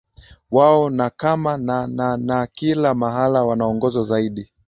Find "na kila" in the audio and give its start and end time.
2.17-2.93